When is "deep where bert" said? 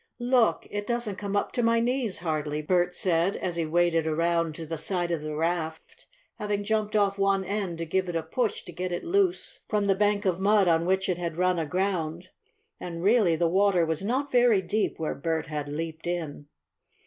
14.63-15.45